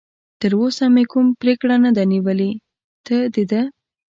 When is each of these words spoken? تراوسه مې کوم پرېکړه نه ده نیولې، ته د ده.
تراوسه 0.39 0.85
مې 0.93 1.03
کوم 1.11 1.27
پرېکړه 1.41 1.75
نه 1.83 1.91
ده 1.97 2.03
نیولې، 2.11 2.51
ته 3.05 3.15
د 3.33 3.35
ده. 3.51 3.61